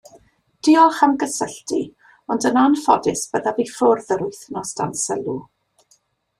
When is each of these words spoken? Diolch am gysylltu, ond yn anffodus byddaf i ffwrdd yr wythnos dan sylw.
Diolch 0.67 1.01
am 1.07 1.13
gysylltu, 1.23 1.81
ond 2.35 2.49
yn 2.51 2.59
anffodus 2.63 3.23
byddaf 3.35 3.63
i 3.67 3.69
ffwrdd 3.75 4.13
yr 4.19 4.27
wythnos 4.27 4.77
dan 4.81 4.99
sylw. 5.07 5.41